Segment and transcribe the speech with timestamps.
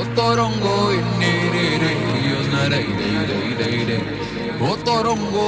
[0.00, 1.90] Otorongo inirere
[2.30, 3.98] yonarere ire
[4.70, 5.46] Otorongo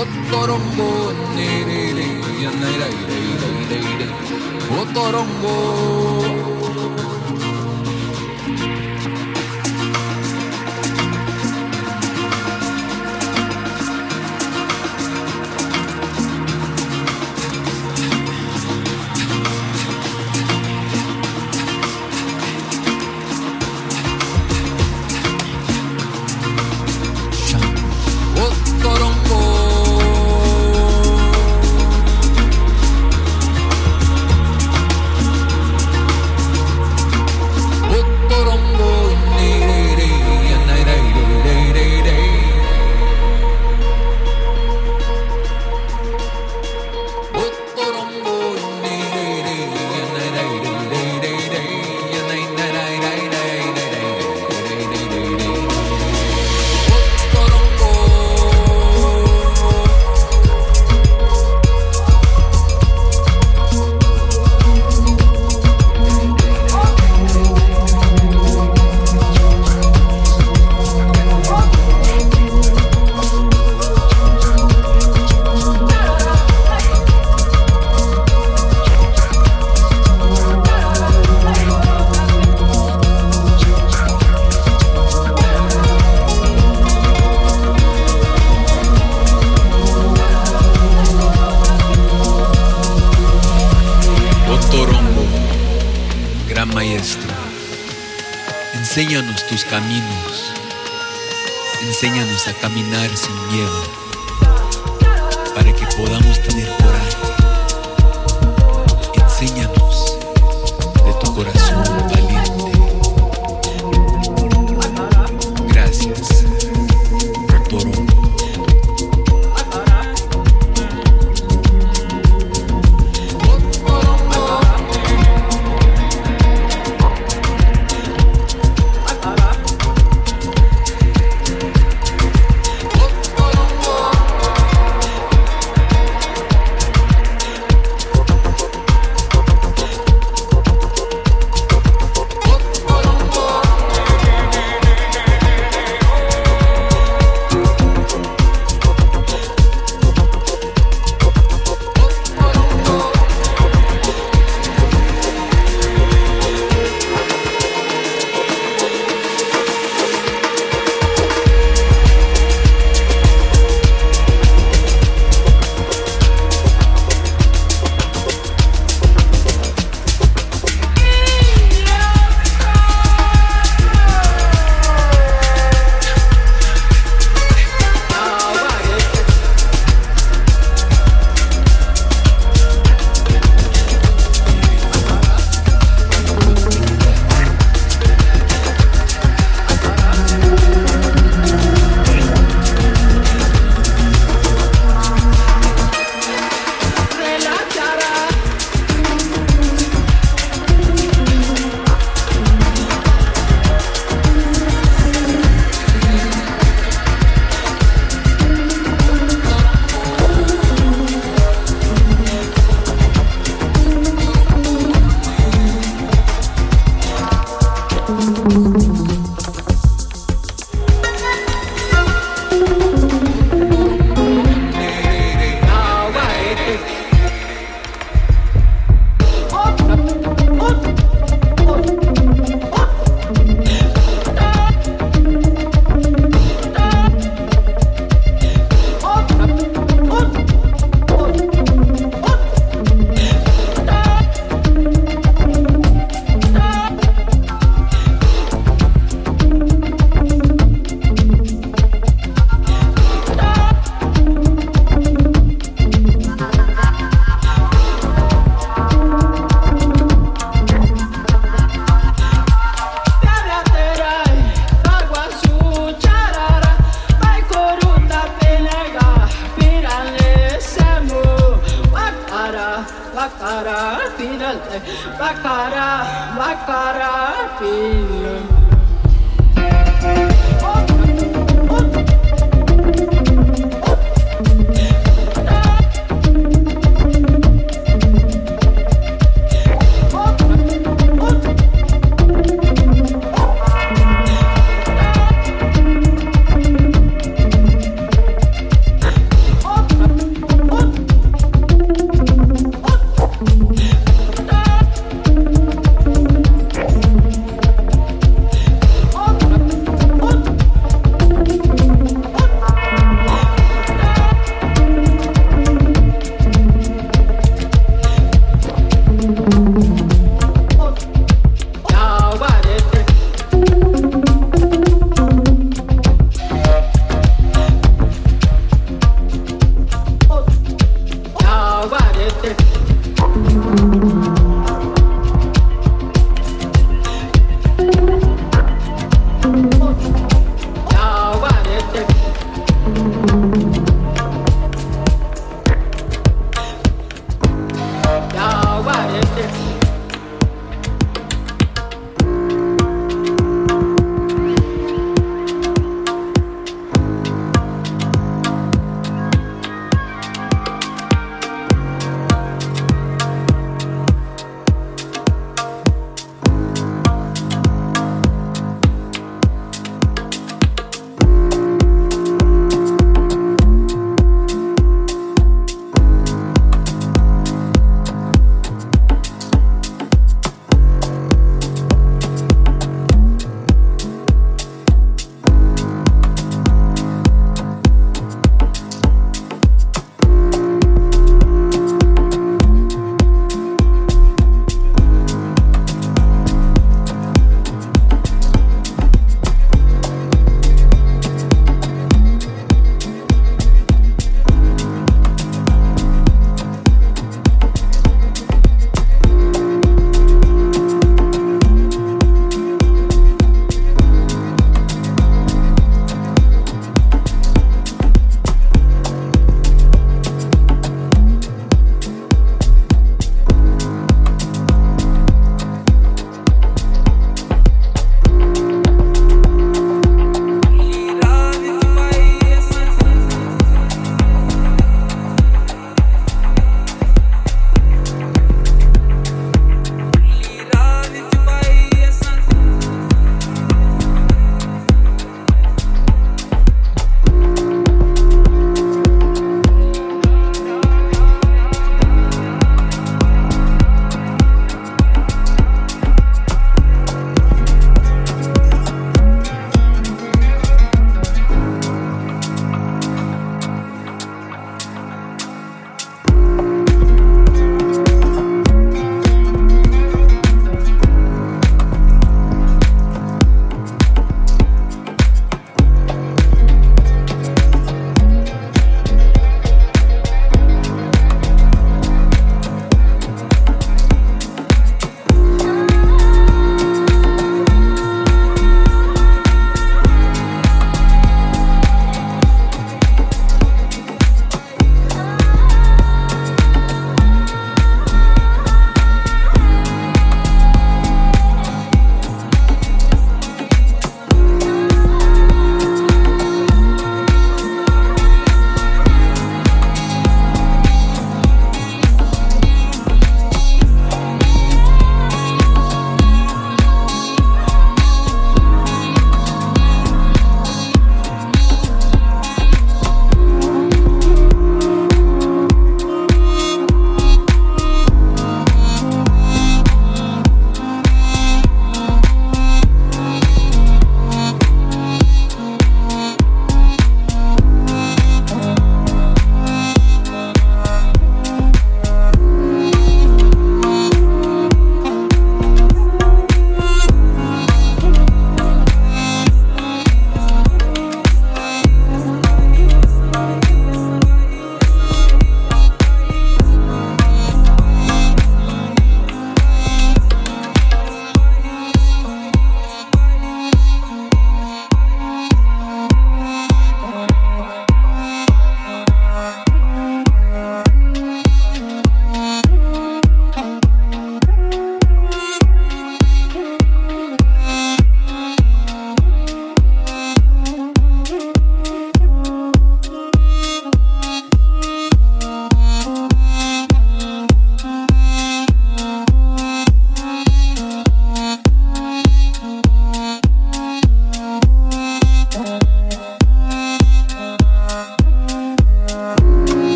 [0.00, 0.88] Otorongo
[1.32, 2.06] inirere
[2.42, 3.18] yonarere
[3.90, 4.08] ire
[4.80, 6.41] Otorongo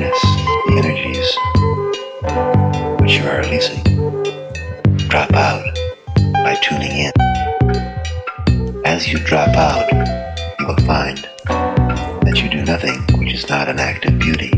[0.00, 0.20] harness
[0.66, 1.28] the energies
[3.00, 3.82] which you are releasing.
[5.08, 5.62] Drop out
[6.44, 7.12] by tuning in.
[8.84, 9.92] As you drop out,
[10.58, 11.18] you will find
[12.24, 14.50] that you do nothing which is not an act of beauty.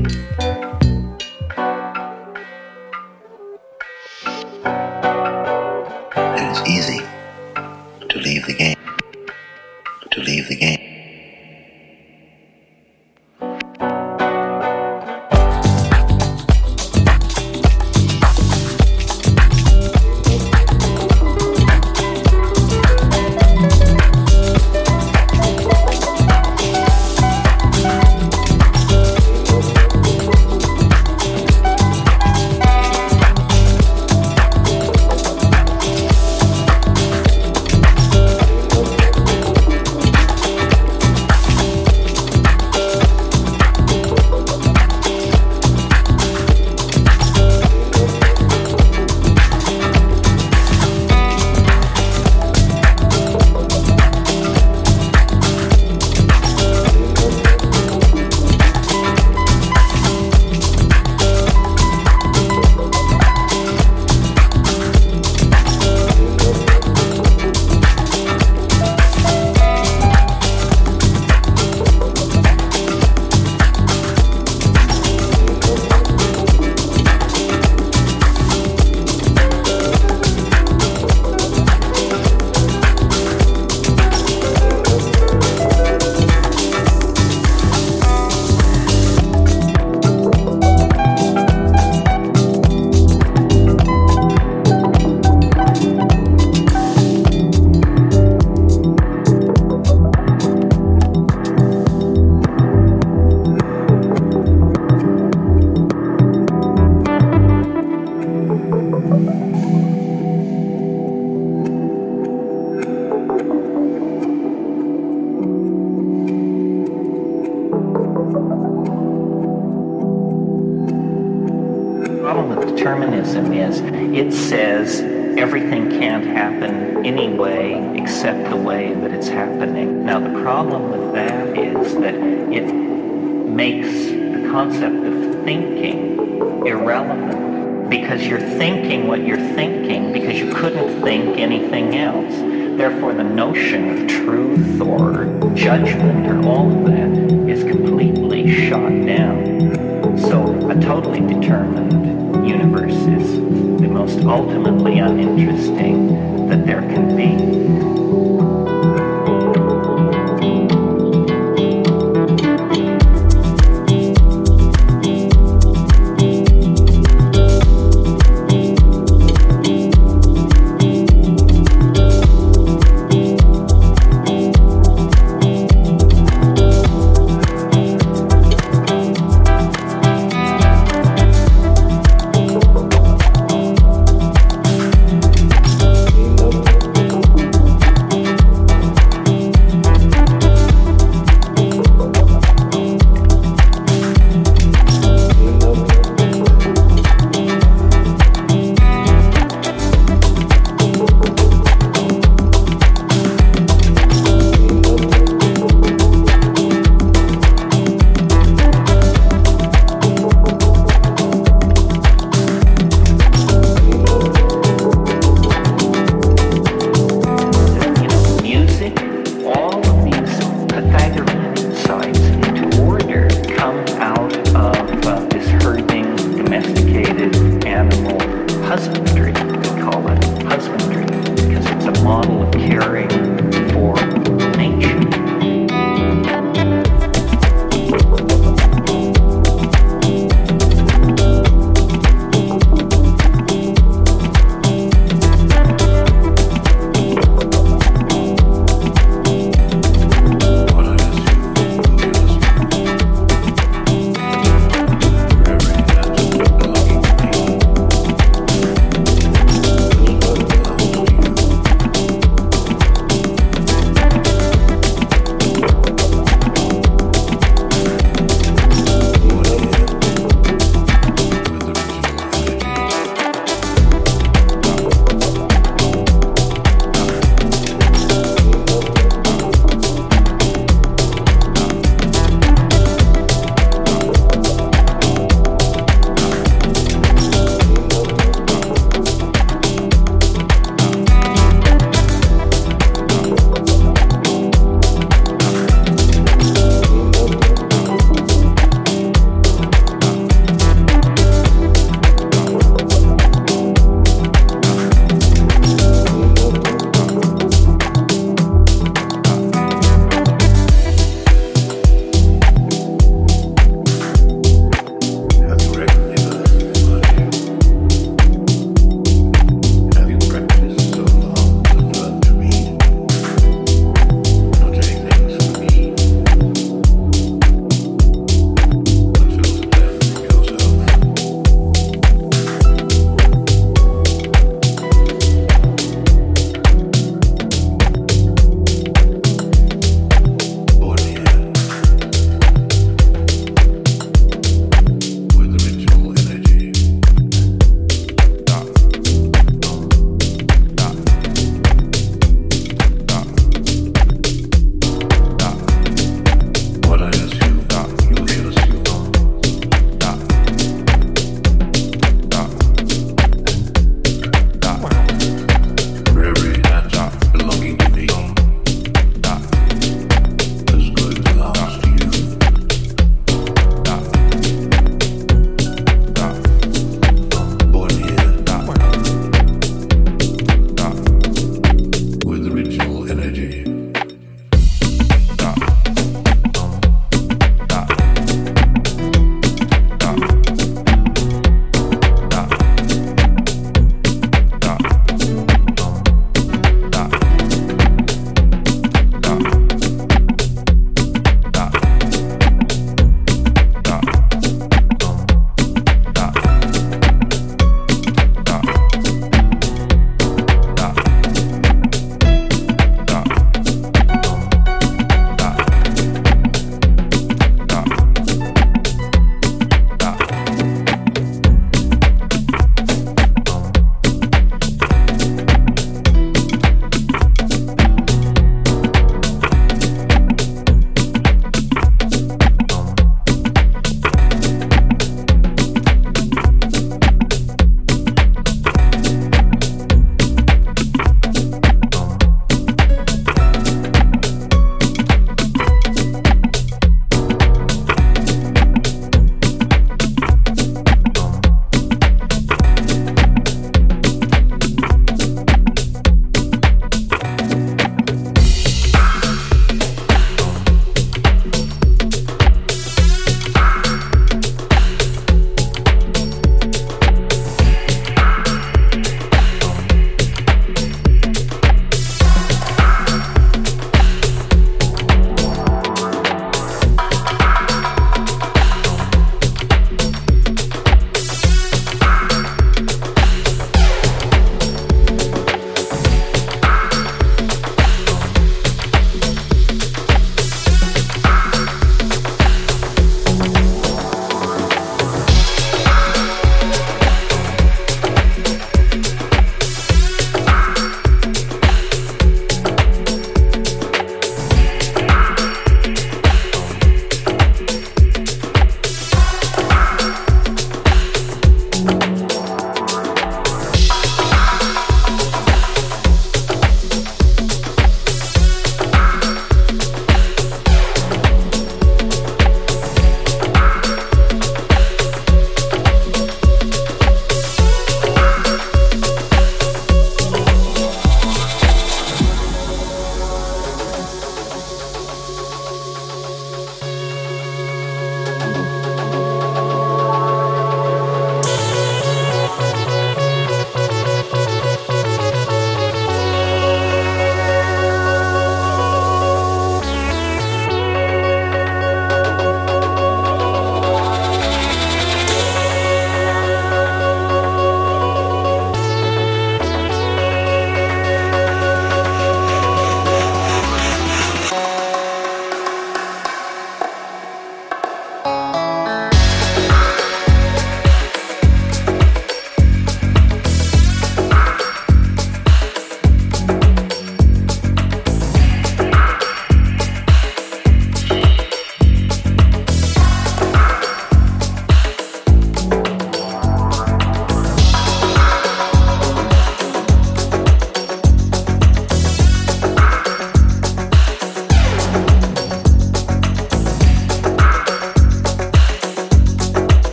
[146.44, 150.18] all of that is completely shot down.
[150.18, 153.36] So a totally determined universe is
[153.80, 157.91] the most ultimately uninteresting that there can be.